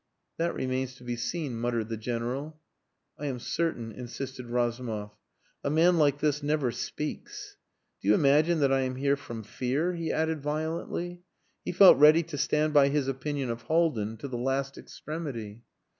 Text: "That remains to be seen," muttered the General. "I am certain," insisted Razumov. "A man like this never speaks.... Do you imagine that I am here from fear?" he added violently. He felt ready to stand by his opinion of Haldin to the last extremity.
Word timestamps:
"That 0.37 0.55
remains 0.55 0.95
to 0.95 1.03
be 1.03 1.15
seen," 1.15 1.57
muttered 1.61 1.89
the 1.89 1.95
General. 1.95 2.59
"I 3.19 3.27
am 3.27 3.37
certain," 3.39 3.91
insisted 3.91 4.47
Razumov. 4.47 5.11
"A 5.63 5.69
man 5.69 5.97
like 5.99 6.17
this 6.21 6.41
never 6.41 6.71
speaks.... 6.71 7.55
Do 8.01 8.07
you 8.07 8.15
imagine 8.15 8.61
that 8.61 8.73
I 8.73 8.79
am 8.81 8.95
here 8.95 9.15
from 9.15 9.43
fear?" 9.43 9.93
he 9.93 10.11
added 10.11 10.41
violently. 10.41 11.21
He 11.63 11.71
felt 11.71 11.99
ready 11.99 12.23
to 12.23 12.37
stand 12.39 12.73
by 12.73 12.87
his 12.89 13.07
opinion 13.07 13.51
of 13.51 13.61
Haldin 13.65 14.17
to 14.17 14.27
the 14.27 14.39
last 14.39 14.75
extremity. 14.75 15.61